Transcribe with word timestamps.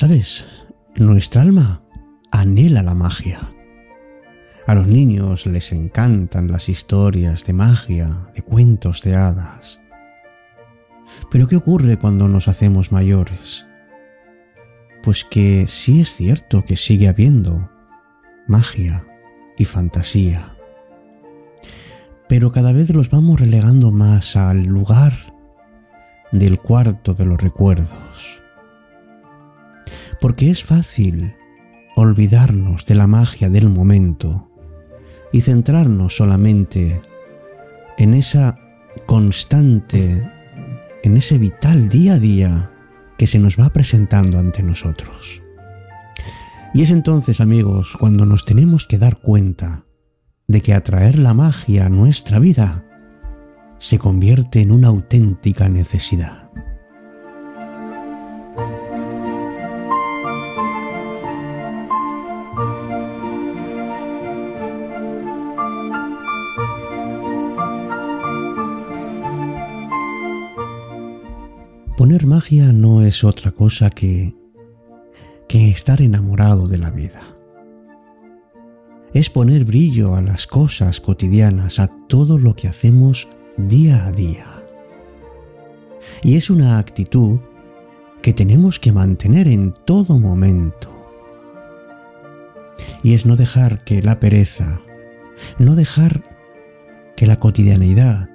¿Sabes? 0.00 0.46
Nuestra 0.96 1.42
alma 1.42 1.82
anhela 2.30 2.82
la 2.82 2.94
magia. 2.94 3.50
A 4.66 4.74
los 4.74 4.86
niños 4.86 5.44
les 5.44 5.72
encantan 5.72 6.50
las 6.50 6.70
historias 6.70 7.44
de 7.44 7.52
magia, 7.52 8.30
de 8.34 8.40
cuentos 8.40 9.02
de 9.02 9.14
hadas. 9.14 9.78
Pero 11.30 11.48
¿qué 11.48 11.56
ocurre 11.56 11.98
cuando 11.98 12.28
nos 12.28 12.48
hacemos 12.48 12.92
mayores? 12.92 13.66
Pues 15.02 15.22
que 15.22 15.66
sí 15.68 16.00
es 16.00 16.08
cierto 16.16 16.64
que 16.64 16.76
sigue 16.76 17.06
habiendo 17.06 17.68
magia 18.46 19.04
y 19.58 19.66
fantasía. 19.66 20.56
Pero 22.26 22.52
cada 22.52 22.72
vez 22.72 22.88
los 22.94 23.10
vamos 23.10 23.38
relegando 23.38 23.90
más 23.90 24.34
al 24.34 24.62
lugar 24.62 25.12
del 26.32 26.58
cuarto 26.58 27.12
de 27.12 27.26
los 27.26 27.38
recuerdos. 27.38 28.40
Porque 30.20 30.50
es 30.50 30.64
fácil 30.64 31.34
olvidarnos 31.96 32.86
de 32.86 32.94
la 32.94 33.06
magia 33.06 33.50
del 33.50 33.68
momento 33.68 34.50
y 35.32 35.40
centrarnos 35.40 36.16
solamente 36.16 37.00
en 37.98 38.14
esa 38.14 38.58
constante, 39.06 40.28
en 41.02 41.16
ese 41.16 41.38
vital 41.38 41.88
día 41.88 42.14
a 42.14 42.18
día 42.18 42.70
que 43.18 43.26
se 43.26 43.38
nos 43.38 43.58
va 43.58 43.70
presentando 43.70 44.38
ante 44.38 44.62
nosotros. 44.62 45.42
Y 46.72 46.82
es 46.82 46.90
entonces, 46.90 47.40
amigos, 47.40 47.96
cuando 47.98 48.26
nos 48.26 48.44
tenemos 48.44 48.86
que 48.86 48.98
dar 48.98 49.20
cuenta 49.20 49.84
de 50.46 50.62
que 50.62 50.74
atraer 50.74 51.18
la 51.18 51.34
magia 51.34 51.86
a 51.86 51.88
nuestra 51.88 52.38
vida 52.38 52.84
se 53.78 53.98
convierte 53.98 54.60
en 54.60 54.72
una 54.72 54.88
auténtica 54.88 55.68
necesidad. 55.68 56.49
No 72.50 73.02
es 73.02 73.24
otra 73.24 73.52
cosa 73.52 73.90
que 73.90 74.34
que 75.50 75.68
estar 75.68 76.00
enamorado 76.00 76.68
de 76.68 76.78
la 76.78 76.90
vida. 76.90 77.22
Es 79.12 79.28
poner 79.28 79.64
brillo 79.64 80.14
a 80.14 80.22
las 80.22 80.46
cosas 80.46 81.00
cotidianas, 81.00 81.80
a 81.80 81.88
todo 82.06 82.38
lo 82.38 82.54
que 82.54 82.68
hacemos 82.68 83.26
día 83.56 84.06
a 84.06 84.12
día. 84.12 84.62
Y 86.22 86.36
es 86.36 86.50
una 86.50 86.78
actitud 86.78 87.40
que 88.22 88.32
tenemos 88.32 88.78
que 88.78 88.92
mantener 88.92 89.48
en 89.48 89.72
todo 89.72 90.20
momento. 90.20 90.88
Y 93.02 93.14
es 93.14 93.26
no 93.26 93.34
dejar 93.34 93.82
que 93.82 94.02
la 94.02 94.20
pereza, 94.20 94.82
no 95.58 95.74
dejar 95.74 96.22
que 97.16 97.26
la 97.26 97.40
cotidianidad, 97.40 98.30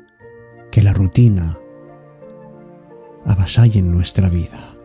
que 0.70 0.84
la 0.84 0.92
rutina, 0.92 1.60
avasallen 3.26 3.92
nuestra 3.92 4.30
vida. 4.30 4.76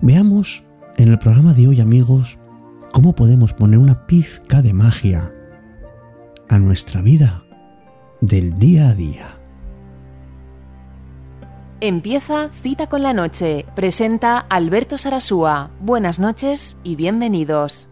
Veamos 0.00 0.64
en 0.96 1.10
el 1.10 1.18
programa 1.18 1.54
de 1.54 1.68
hoy, 1.68 1.80
amigos, 1.80 2.38
cómo 2.92 3.14
podemos 3.14 3.52
poner 3.52 3.78
una 3.78 4.06
pizca 4.06 4.62
de 4.62 4.72
magia 4.72 5.32
a 6.48 6.58
nuestra 6.58 7.02
vida 7.02 7.44
del 8.20 8.58
día 8.58 8.88
a 8.88 8.94
día. 8.94 9.38
Empieza 11.80 12.48
Cita 12.48 12.88
con 12.88 13.02
la 13.02 13.12
Noche. 13.12 13.66
Presenta 13.74 14.38
Alberto 14.38 14.96
Sarasúa. 14.96 15.70
Buenas 15.80 16.18
noches 16.18 16.78
y 16.82 16.96
bienvenidos. 16.96 17.88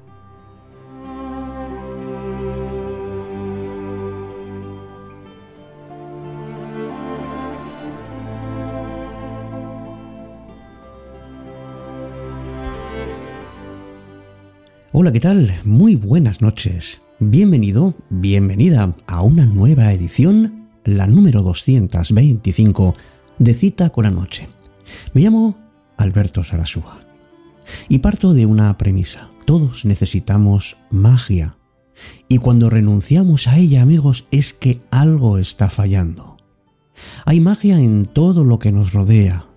Hola, 14.96 15.10
¿qué 15.10 15.18
tal? 15.18 15.52
Muy 15.64 15.96
buenas 15.96 16.40
noches. 16.40 17.02
Bienvenido, 17.18 17.94
bienvenida 18.10 18.94
a 19.08 19.22
una 19.22 19.44
nueva 19.44 19.92
edición, 19.92 20.68
la 20.84 21.08
número 21.08 21.42
225 21.42 22.94
de 23.40 23.54
Cita 23.54 23.90
con 23.90 24.04
la 24.04 24.12
Noche. 24.12 24.48
Me 25.12 25.22
llamo 25.22 25.58
Alberto 25.96 26.44
Sarasúa 26.44 27.00
y 27.88 27.98
parto 27.98 28.34
de 28.34 28.46
una 28.46 28.78
premisa. 28.78 29.32
Todos 29.44 29.84
necesitamos 29.84 30.76
magia 30.92 31.56
y 32.28 32.38
cuando 32.38 32.70
renunciamos 32.70 33.48
a 33.48 33.58
ella, 33.58 33.82
amigos, 33.82 34.28
es 34.30 34.52
que 34.52 34.80
algo 34.92 35.38
está 35.38 35.70
fallando. 35.70 36.36
Hay 37.24 37.40
magia 37.40 37.80
en 37.80 38.06
todo 38.06 38.44
lo 38.44 38.60
que 38.60 38.70
nos 38.70 38.92
rodea 38.92 39.48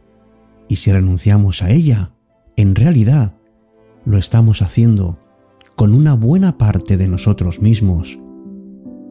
y 0.68 0.78
si 0.78 0.92
renunciamos 0.92 1.62
a 1.62 1.70
ella, 1.70 2.10
en 2.56 2.74
realidad 2.74 3.36
lo 4.04 4.18
estamos 4.18 4.64
haciendo 4.64 5.20
con 5.78 5.94
una 5.94 6.16
buena 6.16 6.58
parte 6.58 6.98
de 6.98 7.08
nosotros 7.08 7.62
mismos 7.62 8.18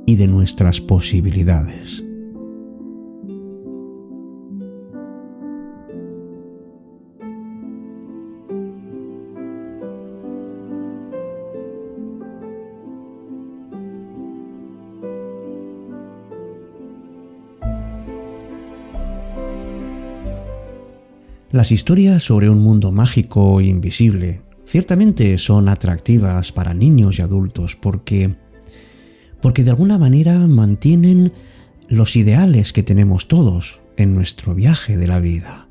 y 0.05 0.17
de 0.17 0.27
nuestras 0.27 0.81
posibilidades. 0.81 2.05
Las 21.53 21.71
historias 21.71 22.25
sobre 22.25 22.51
un 22.51 22.59
mundo 22.59 22.91
mágico 22.91 23.61
e 23.61 23.67
invisible 23.67 24.46
ciertamente 24.67 25.39
son 25.39 25.69
atractivas 25.69 26.53
para 26.53 26.75
niños 26.75 27.19
y 27.19 27.23
adultos 27.23 27.77
porque 27.77 28.37
porque 29.41 29.65
de 29.65 29.71
alguna 29.71 29.97
manera 29.97 30.39
mantienen 30.47 31.33
los 31.89 32.17
ideales 32.17 32.73
que 32.73 32.83
tenemos 32.83 33.29
todos 33.29 33.81
en 33.97 34.15
nuestro 34.15 34.55
viaje 34.55 34.97
de 34.97 35.07
la 35.07 35.21
vida. 35.21 35.69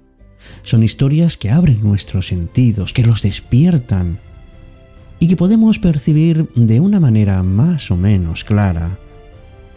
Son 0.63 0.83
historias 0.83 1.35
que 1.35 1.51
abren 1.51 1.81
nuestros 1.81 2.27
sentidos, 2.27 2.93
que 2.93 3.03
los 3.03 3.21
despiertan 3.21 4.19
y 5.19 5.27
que 5.27 5.35
podemos 5.35 5.79
percibir 5.79 6.47
de 6.55 6.79
una 6.79 6.99
manera 6.99 7.43
más 7.43 7.91
o 7.91 7.97
menos 7.97 8.43
clara 8.43 8.97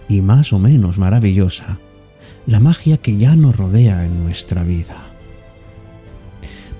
y 0.08 0.20
más 0.20 0.52
o 0.52 0.58
menos 0.58 0.98
maravillosa 0.98 1.78
la 2.46 2.60
magia 2.60 2.98
que 2.98 3.16
ya 3.16 3.36
nos 3.36 3.56
rodea 3.56 4.06
en 4.06 4.22
nuestra 4.22 4.62
vida. 4.62 5.08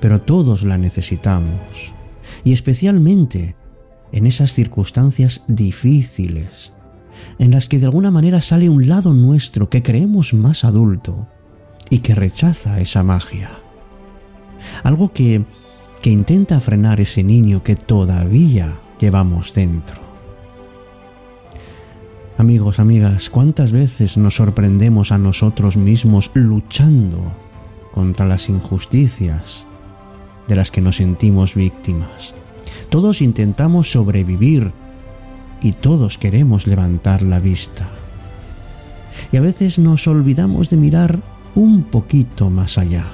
Pero 0.01 0.21
todos 0.21 0.63
la 0.63 0.79
necesitamos 0.79 1.93
y 2.49 2.55
especialmente 2.55 3.57
en 4.11 4.25
esas 4.25 4.55
circunstancias 4.55 5.45
difíciles, 5.49 6.73
en 7.39 7.51
las 7.51 7.69
que 7.69 7.79
de 7.79 7.85
alguna 7.85 8.11
manera 8.11 8.41
sale 8.41 8.71
un 8.71 8.89
lado 8.89 9.13
nuestro 9.13 9.69
que 9.69 9.83
creemos 9.83 10.33
más 10.33 10.65
adulto 10.65 11.29
y 11.91 11.99
que 11.99 12.15
rechaza 12.15 12.81
esa 12.81 13.03
magia. 13.03 13.51
Algo 14.83 15.13
que, 15.13 15.45
que 16.01 16.09
intenta 16.09 16.59
frenar 16.59 17.03
ese 17.03 17.23
niño 17.23 17.63
que 17.63 17.77
todavía 17.77 18.81
llevamos 18.99 19.53
dentro. 19.53 20.01
Amigos, 22.39 22.79
amigas, 22.79 23.29
¿cuántas 23.29 23.73
veces 23.73 24.17
nos 24.17 24.37
sorprendemos 24.37 25.13
a 25.13 25.19
nosotros 25.19 25.77
mismos 25.77 26.31
luchando 26.33 27.31
contra 27.93 28.25
las 28.25 28.49
injusticias 28.49 29.68
de 30.49 30.57
las 30.57 30.71
que 30.71 30.81
nos 30.81 30.97
sentimos 30.97 31.55
víctimas. 31.55 32.35
Todos 32.91 33.21
intentamos 33.21 33.93
sobrevivir 33.93 34.73
y 35.61 35.73
todos 35.73 36.19
queremos 36.19 36.67
levantar 36.67 37.23
la 37.23 37.39
vista. 37.39 37.87
Y 39.31 39.37
a 39.37 39.41
veces 39.41 39.79
nos 39.79 40.07
olvidamos 40.07 40.71
de 40.71 40.77
mirar 40.77 41.21
un 41.55 41.83
poquito 41.83 42.51
más 42.51 42.79
allá, 42.79 43.07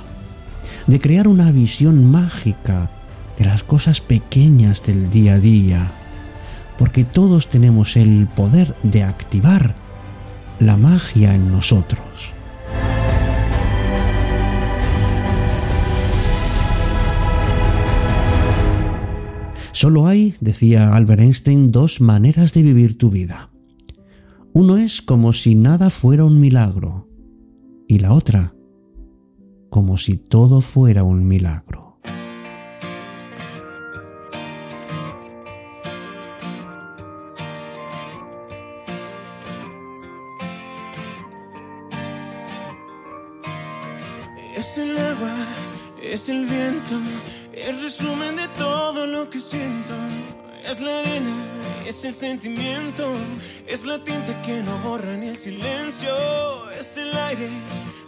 de 0.86 1.00
crear 1.00 1.28
una 1.28 1.50
visión 1.50 2.10
mágica 2.10 2.90
de 3.38 3.44
las 3.46 3.64
cosas 3.64 4.00
pequeñas 4.00 4.84
del 4.84 5.10
día 5.10 5.34
a 5.34 5.40
día, 5.40 5.90
porque 6.78 7.04
todos 7.04 7.48
tenemos 7.48 7.96
el 7.96 8.28
poder 8.34 8.74
de 8.82 9.02
activar 9.02 9.74
la 10.60 10.76
magia 10.76 11.34
en 11.34 11.50
nosotros. 11.50 12.32
Solo 19.84 20.06
hay, 20.06 20.34
decía 20.40 20.96
Albert 20.96 21.20
Einstein, 21.20 21.70
dos 21.70 22.00
maneras 22.00 22.54
de 22.54 22.62
vivir 22.62 22.96
tu 22.96 23.10
vida. 23.10 23.50
Uno 24.54 24.78
es 24.78 25.02
como 25.02 25.34
si 25.34 25.56
nada 25.56 25.90
fuera 25.90 26.24
un 26.24 26.40
milagro 26.40 27.06
y 27.86 27.98
la 27.98 28.14
otra 28.14 28.54
como 29.68 29.98
si 29.98 30.16
todo 30.16 30.62
fuera 30.62 31.04
un 31.04 31.28
milagro. 31.28 32.00
Es 44.56 44.78
el 44.78 44.96
agua, 44.96 45.46
es 46.00 46.30
el 46.30 46.46
viento 46.46 46.98
es 47.56 47.80
resumen 47.82 48.36
de 48.36 48.48
todo 48.48 49.06
lo 49.06 49.28
que 49.30 49.40
siento. 49.40 49.92
Es 50.64 50.80
la 50.80 51.00
arena, 51.00 51.34
es 51.86 52.04
el 52.04 52.14
sentimiento, 52.14 53.12
es 53.66 53.84
la 53.84 54.02
tinta 54.02 54.40
que 54.42 54.62
no 54.62 54.78
borra 54.78 55.16
ni 55.16 55.28
el 55.28 55.36
silencio. 55.36 56.10
Es 56.78 56.96
el 56.96 57.16
aire 57.16 57.50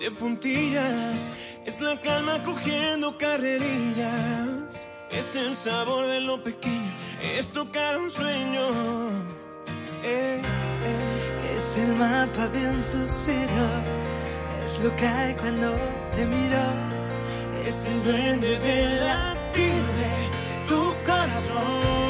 de 0.01 0.11
puntillas, 0.11 1.29
es 1.65 1.81
la 1.81 2.01
calma 2.01 2.43
cogiendo 2.43 3.17
carrerillas. 3.19 4.87
Es 5.11 5.37
el 5.37 5.55
sabor 5.55 6.07
de 6.07 6.21
lo 6.21 6.43
pequeño, 6.43 6.91
es 7.39 7.51
tocar 7.51 7.97
un 7.97 8.11
sueño. 8.11 8.69
Eh, 10.03 10.41
eh. 10.43 11.17
Es 11.57 11.83
el 11.83 11.95
mapa 11.95 12.49
de 12.49 12.69
un 12.69 12.85
suspiro, 12.85 13.67
es 14.65 14.85
lo 14.85 14.95
que 14.97 15.07
hay 15.07 15.35
cuando 15.35 15.75
te 16.13 16.27
miro. 16.27 16.97
Es 17.67 17.87
el 17.87 18.05
duende 18.05 18.59
del 18.59 19.01
latido 19.57 19.87
de 19.93 20.67
tu 20.67 20.95
corazón. 21.05 22.06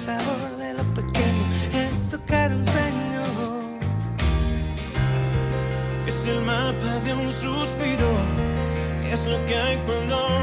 Sabor 0.00 0.56
de 0.56 0.72
lo 0.72 0.82
pequeño, 0.94 1.44
es 1.74 2.08
tocar 2.08 2.50
un 2.54 2.64
sueño. 2.64 3.22
Es 6.06 6.26
el 6.26 6.40
mapa 6.40 7.00
de 7.04 7.12
un 7.12 7.30
suspiro, 7.30 8.10
es 9.04 9.26
lo 9.26 9.44
que 9.46 9.56
hay 9.56 9.76
cuando 9.84 10.39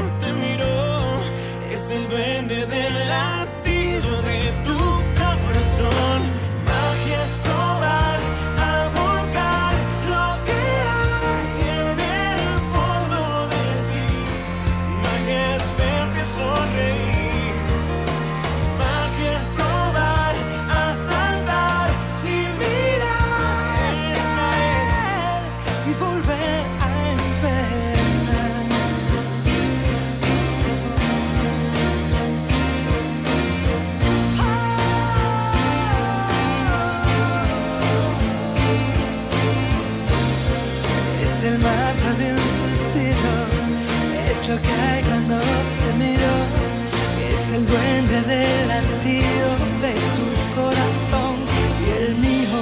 el 47.58 47.66
duende 47.66 48.22
del 48.22 48.68
latido 48.68 49.48
de 49.84 49.94
tu 50.16 50.26
corazón 50.60 51.36
y 51.84 52.02
el 52.02 52.14
mío. 52.16 52.60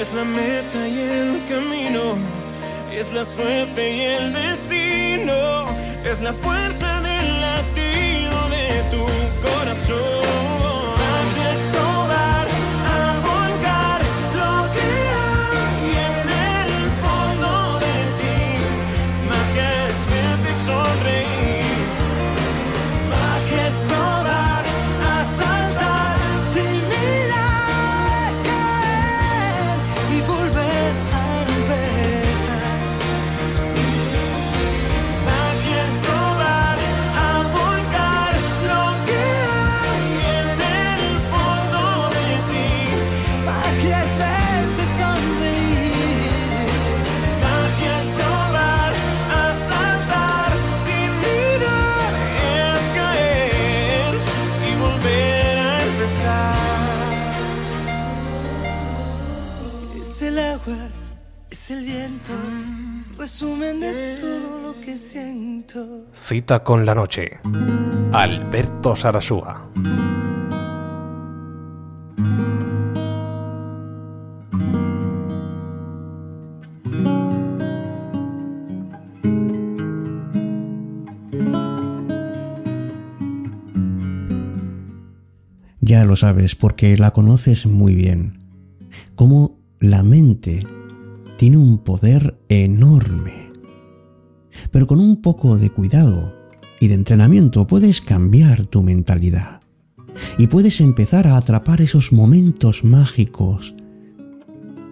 Es 0.00 0.12
la 0.14 0.24
meta 0.24 0.88
y 0.88 0.98
el 1.00 1.42
camino, 1.48 2.02
es 2.90 3.12
la 3.12 3.24
suerte 3.24 3.82
y 3.96 4.00
el 4.16 4.32
destino, 4.32 5.66
es 6.04 6.20
la 6.22 6.32
fuerza 6.32 7.00
del 7.02 7.40
latido 7.40 8.36
de 8.56 8.68
tu 8.92 9.04
corazón. 9.46 10.45
Resumen 63.36 63.80
de 63.80 64.16
todo 64.18 64.62
lo 64.62 64.80
que 64.80 64.96
siento. 64.96 66.06
Cita 66.14 66.64
con 66.64 66.86
la 66.86 66.94
noche. 66.94 67.32
Alberto 68.10 68.96
Sarasúa. 68.96 69.68
Ya 85.82 86.06
lo 86.06 86.16
sabes 86.16 86.54
porque 86.54 86.96
la 86.96 87.10
conoces 87.10 87.66
muy 87.66 87.94
bien. 87.94 88.38
Cómo 89.14 89.58
la 89.78 90.02
mente 90.02 90.62
tiene 91.36 91.56
un 91.56 91.78
poder 91.78 92.38
enorme. 92.48 93.52
Pero 94.70 94.86
con 94.86 95.00
un 95.00 95.20
poco 95.22 95.56
de 95.56 95.70
cuidado 95.70 96.34
y 96.80 96.88
de 96.88 96.94
entrenamiento 96.94 97.66
puedes 97.66 98.00
cambiar 98.00 98.66
tu 98.66 98.82
mentalidad. 98.82 99.60
Y 100.38 100.46
puedes 100.46 100.80
empezar 100.80 101.26
a 101.26 101.36
atrapar 101.36 101.80
esos 101.82 102.12
momentos 102.12 102.84
mágicos 102.84 103.74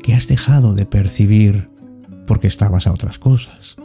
que 0.02 0.14
has 0.14 0.28
dejado 0.28 0.74
de 0.74 0.84
percibir 0.84 1.70
porque 2.26 2.46
estabas 2.46 2.86
a 2.86 2.92
otras 2.92 3.18
cosas. 3.18 3.76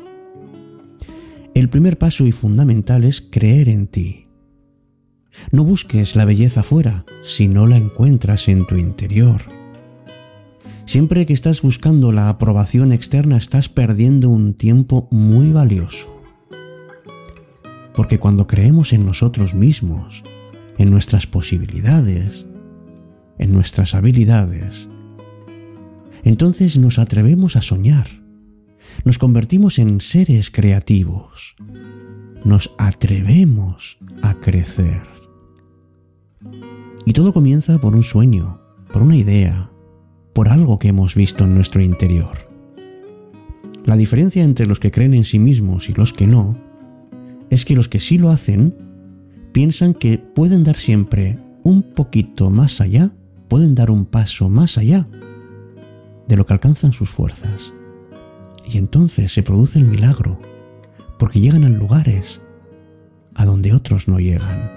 El 1.53 1.69
primer 1.69 1.97
paso 1.97 2.25
y 2.25 2.31
fundamental 2.31 3.03
es 3.03 3.21
creer 3.21 3.69
en 3.69 3.87
ti. 3.87 4.27
No 5.51 5.63
busques 5.63 6.15
la 6.15 6.25
belleza 6.25 6.63
fuera 6.63 7.05
si 7.23 7.47
no 7.47 7.67
la 7.67 7.77
encuentras 7.77 8.47
en 8.49 8.65
tu 8.67 8.75
interior. 8.75 9.58
Siempre 10.89 11.27
que 11.27 11.33
estás 11.33 11.61
buscando 11.61 12.11
la 12.11 12.29
aprobación 12.29 12.93
externa 12.93 13.37
estás 13.37 13.69
perdiendo 13.69 14.27
un 14.27 14.55
tiempo 14.55 15.07
muy 15.11 15.51
valioso. 15.51 16.07
Porque 17.93 18.17
cuando 18.17 18.47
creemos 18.47 18.91
en 18.91 19.05
nosotros 19.05 19.53
mismos, 19.53 20.23
en 20.79 20.89
nuestras 20.89 21.27
posibilidades, 21.27 22.47
en 23.37 23.53
nuestras 23.53 23.93
habilidades, 23.93 24.89
entonces 26.23 26.79
nos 26.79 26.97
atrevemos 26.97 27.55
a 27.55 27.61
soñar, 27.61 28.07
nos 29.05 29.19
convertimos 29.19 29.77
en 29.77 30.01
seres 30.01 30.49
creativos, 30.49 31.55
nos 32.43 32.73
atrevemos 32.79 33.99
a 34.23 34.33
crecer. 34.39 35.03
Y 37.05 37.13
todo 37.13 37.31
comienza 37.31 37.77
por 37.77 37.93
un 37.93 38.01
sueño, 38.01 38.59
por 38.91 39.03
una 39.03 39.17
idea, 39.17 39.69
por 40.33 40.49
algo 40.49 40.79
que 40.79 40.89
hemos 40.89 41.15
visto 41.15 41.43
en 41.43 41.55
nuestro 41.55 41.81
interior. 41.81 42.47
La 43.85 43.97
diferencia 43.97 44.43
entre 44.43 44.65
los 44.65 44.79
que 44.79 44.91
creen 44.91 45.13
en 45.13 45.23
sí 45.23 45.39
mismos 45.39 45.89
y 45.89 45.93
los 45.93 46.13
que 46.13 46.27
no 46.27 46.55
es 47.49 47.65
que 47.65 47.75
los 47.75 47.87
que 47.87 47.99
sí 47.99 48.17
lo 48.17 48.29
hacen 48.29 48.75
piensan 49.51 49.93
que 49.93 50.17
pueden 50.17 50.63
dar 50.63 50.75
siempre 50.75 51.39
un 51.63 51.81
poquito 51.81 52.49
más 52.49 52.81
allá, 52.81 53.11
pueden 53.47 53.75
dar 53.75 53.91
un 53.91 54.05
paso 54.05 54.49
más 54.49 54.77
allá 54.77 55.07
de 56.27 56.37
lo 56.37 56.45
que 56.45 56.53
alcanzan 56.53 56.93
sus 56.93 57.09
fuerzas. 57.09 57.73
Y 58.71 58.77
entonces 58.77 59.33
se 59.33 59.41
produce 59.41 59.79
el 59.79 59.85
milagro, 59.85 60.37
porque 61.17 61.39
llegan 61.39 61.63
a 61.63 61.69
lugares 61.69 62.41
a 63.33 63.45
donde 63.45 63.73
otros 63.73 64.07
no 64.07 64.19
llegan. 64.19 64.71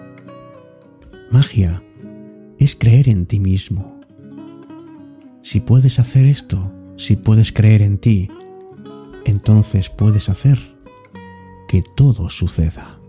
Magia 1.30 1.82
es 2.58 2.74
creer 2.74 3.08
en 3.08 3.26
ti 3.26 3.40
mismo. 3.40 4.00
Si 5.42 5.58
puedes 5.58 5.98
hacer 5.98 6.26
esto, 6.26 6.72
si 6.96 7.16
puedes 7.16 7.52
creer 7.52 7.82
en 7.82 7.98
ti, 7.98 8.28
entonces 9.24 9.90
puedes 9.90 10.28
hacer 10.28 10.58
que 11.68 11.82
todo 11.96 12.28
suceda. 12.28 13.00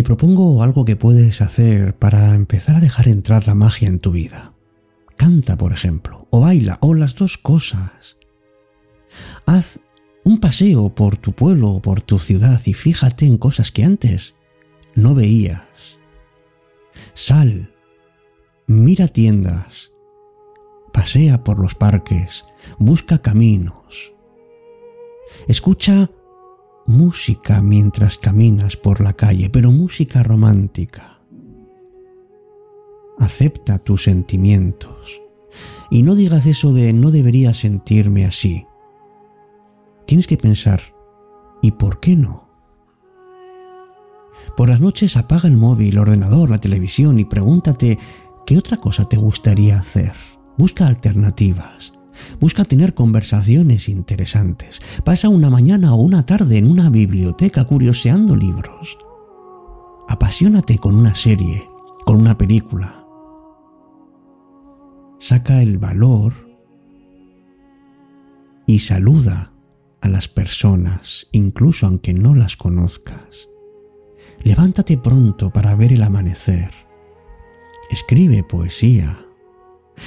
Te 0.00 0.04
propongo 0.04 0.62
algo 0.62 0.86
que 0.86 0.96
puedes 0.96 1.42
hacer 1.42 1.94
para 1.94 2.34
empezar 2.34 2.74
a 2.74 2.80
dejar 2.80 3.06
entrar 3.06 3.46
la 3.46 3.54
magia 3.54 3.86
en 3.86 3.98
tu 3.98 4.12
vida. 4.12 4.54
Canta, 5.18 5.58
por 5.58 5.74
ejemplo, 5.74 6.26
o 6.30 6.40
baila, 6.40 6.78
o 6.80 6.94
las 6.94 7.16
dos 7.16 7.36
cosas. 7.36 8.16
Haz 9.44 9.80
un 10.24 10.40
paseo 10.40 10.94
por 10.94 11.18
tu 11.18 11.32
pueblo 11.32 11.72
o 11.72 11.82
por 11.82 12.00
tu 12.00 12.18
ciudad 12.18 12.62
y 12.64 12.72
fíjate 12.72 13.26
en 13.26 13.36
cosas 13.36 13.70
que 13.70 13.84
antes 13.84 14.36
no 14.94 15.14
veías. 15.14 15.98
Sal, 17.12 17.74
mira 18.66 19.06
tiendas, 19.06 19.92
pasea 20.94 21.44
por 21.44 21.58
los 21.58 21.74
parques, 21.74 22.46
busca 22.78 23.18
caminos. 23.18 24.14
Escucha 25.46 26.10
música 26.90 27.62
mientras 27.62 28.18
caminas 28.18 28.76
por 28.76 29.00
la 29.00 29.14
calle, 29.14 29.48
pero 29.48 29.70
música 29.70 30.22
romántica. 30.22 31.20
Acepta 33.18 33.78
tus 33.78 34.04
sentimientos 34.04 35.22
y 35.90 36.02
no 36.02 36.14
digas 36.14 36.46
eso 36.46 36.72
de 36.72 36.92
no 36.92 37.10
debería 37.10 37.54
sentirme 37.54 38.26
así. 38.26 38.66
Tienes 40.06 40.26
que 40.26 40.36
pensar, 40.36 40.80
¿y 41.62 41.72
por 41.72 42.00
qué 42.00 42.16
no? 42.16 42.48
Por 44.56 44.68
las 44.68 44.80
noches 44.80 45.16
apaga 45.16 45.48
el 45.48 45.56
móvil, 45.56 45.94
el 45.94 45.98
ordenador, 45.98 46.50
la 46.50 46.60
televisión 46.60 47.18
y 47.18 47.24
pregúntate 47.24 47.98
qué 48.46 48.58
otra 48.58 48.78
cosa 48.78 49.08
te 49.08 49.16
gustaría 49.16 49.78
hacer. 49.78 50.12
Busca 50.58 50.86
alternativas. 50.86 51.99
Busca 52.40 52.64
tener 52.64 52.94
conversaciones 52.94 53.88
interesantes. 53.88 54.80
Pasa 55.04 55.28
una 55.28 55.50
mañana 55.50 55.94
o 55.94 56.00
una 56.00 56.24
tarde 56.26 56.58
en 56.58 56.70
una 56.70 56.90
biblioteca 56.90 57.64
curioseando 57.64 58.36
libros. 58.36 58.98
Apasionate 60.08 60.78
con 60.78 60.94
una 60.94 61.14
serie, 61.14 61.68
con 62.04 62.20
una 62.20 62.38
película. 62.38 63.04
Saca 65.18 65.60
el 65.62 65.78
valor 65.78 66.32
y 68.66 68.78
saluda 68.78 69.52
a 70.00 70.08
las 70.08 70.28
personas, 70.28 71.28
incluso 71.32 71.86
aunque 71.86 72.14
no 72.14 72.34
las 72.34 72.56
conozcas. 72.56 73.48
Levántate 74.42 74.96
pronto 74.96 75.50
para 75.50 75.74
ver 75.74 75.92
el 75.92 76.02
amanecer. 76.02 76.70
Escribe 77.90 78.42
poesía. 78.42 79.26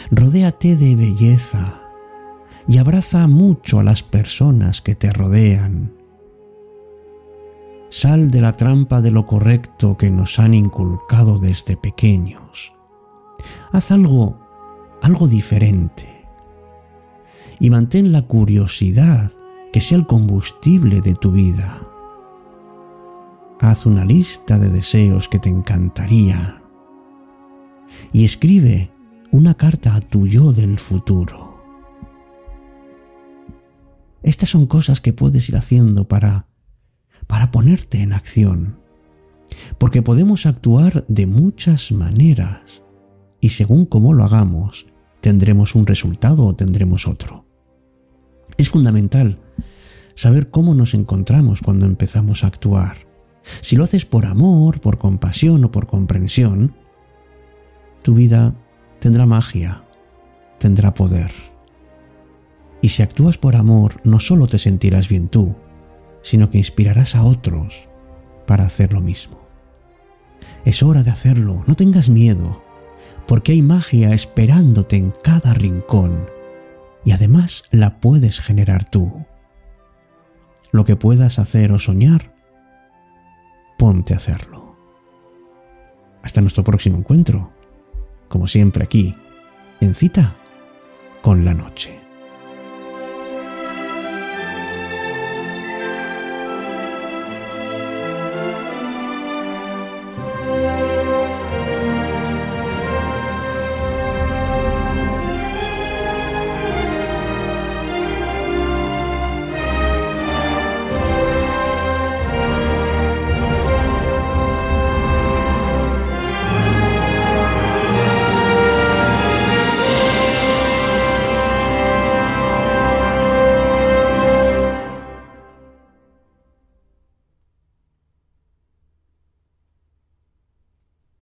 Rodéate 0.09 0.75
de 0.75 0.95
belleza 0.95 1.82
y 2.67 2.77
abraza 2.77 3.27
mucho 3.27 3.79
a 3.79 3.83
las 3.83 4.03
personas 4.03 4.81
que 4.81 4.95
te 4.95 5.11
rodean. 5.11 5.93
Sal 7.89 8.31
de 8.31 8.41
la 8.41 8.55
trampa 8.57 9.01
de 9.01 9.11
lo 9.11 9.27
correcto 9.27 9.97
que 9.97 10.09
nos 10.09 10.39
han 10.39 10.53
inculcado 10.53 11.39
desde 11.39 11.77
pequeños. 11.77 12.73
Haz 13.71 13.91
algo, 13.91 14.39
algo 15.01 15.27
diferente. 15.27 16.25
Y 17.59 17.69
mantén 17.69 18.11
la 18.11 18.23
curiosidad 18.23 19.31
que 19.71 19.81
sea 19.81 19.97
el 19.97 20.07
combustible 20.07 21.01
de 21.01 21.15
tu 21.15 21.31
vida. 21.31 21.81
Haz 23.59 23.85
una 23.85 24.03
lista 24.03 24.57
de 24.57 24.69
deseos 24.69 25.29
que 25.29 25.39
te 25.39 25.49
encantaría 25.49 26.61
y 28.11 28.25
escribe 28.25 28.91
una 29.31 29.55
carta 29.55 29.95
a 29.95 30.01
tu 30.01 30.27
yo 30.27 30.51
del 30.51 30.79
futuro. 30.79 31.52
Estas 34.23 34.49
son 34.49 34.65
cosas 34.65 35.01
que 35.01 35.13
puedes 35.13 35.47
ir 35.49 35.57
haciendo 35.57 36.07
para 36.07 36.47
para 37.27 37.51
ponerte 37.51 38.01
en 38.01 38.13
acción. 38.13 38.79
Porque 39.77 40.01
podemos 40.01 40.45
actuar 40.45 41.05
de 41.07 41.25
muchas 41.25 41.91
maneras 41.91 42.83
y 43.39 43.49
según 43.49 43.85
cómo 43.85 44.13
lo 44.13 44.23
hagamos, 44.23 44.87
tendremos 45.21 45.75
un 45.75 45.85
resultado 45.85 46.45
o 46.45 46.55
tendremos 46.55 47.07
otro. 47.07 47.45
Es 48.57 48.69
fundamental 48.69 49.39
saber 50.15 50.49
cómo 50.49 50.75
nos 50.75 50.93
encontramos 50.93 51.61
cuando 51.61 51.85
empezamos 51.85 52.43
a 52.43 52.47
actuar. 52.47 53.07
Si 53.61 53.75
lo 53.75 53.83
haces 53.83 54.05
por 54.05 54.25
amor, 54.25 54.79
por 54.79 54.97
compasión 54.97 55.63
o 55.65 55.71
por 55.71 55.87
comprensión, 55.87 56.75
tu 58.01 58.13
vida 58.13 58.55
tendrá 58.99 59.25
magia, 59.25 59.83
tendrá 60.59 60.93
poder. 60.93 61.52
Y 62.83 62.89
si 62.89 63.01
actúas 63.01 63.37
por 63.37 63.55
amor, 63.55 63.95
no 64.03 64.19
solo 64.19 64.45
te 64.45 64.59
sentirás 64.59 65.07
bien 65.07 65.29
tú, 65.29 65.55
sino 66.21 66.49
que 66.49 66.57
inspirarás 66.57 67.15
a 67.15 67.23
otros 67.23 67.87
para 68.45 68.65
hacer 68.65 68.91
lo 68.91 68.99
mismo. 68.99 69.39
Es 70.65 70.83
hora 70.83 71.01
de 71.01 71.09
hacerlo, 71.09 71.63
no 71.65 71.75
tengas 71.75 72.09
miedo, 72.09 72.61
porque 73.25 73.53
hay 73.53 73.61
magia 73.61 74.13
esperándote 74.13 74.97
en 74.97 75.11
cada 75.23 75.53
rincón 75.53 76.25
y 77.05 77.11
además 77.11 77.63
la 77.71 78.01
puedes 78.01 78.41
generar 78.41 78.83
tú. 78.83 79.25
Lo 80.73 80.83
que 80.83 80.97
puedas 80.97 81.39
hacer 81.39 81.71
o 81.71 81.79
soñar, 81.79 82.35
ponte 83.77 84.13
a 84.13 84.17
hacerlo. 84.17 84.75
Hasta 86.21 86.41
nuestro 86.41 86.65
próximo 86.65 86.97
encuentro, 86.97 87.49
como 88.27 88.45
siempre 88.45 88.83
aquí, 88.83 89.15
en 89.79 89.95
cita 89.95 90.35
con 91.21 91.45
la 91.45 91.53
noche. 91.53 92.02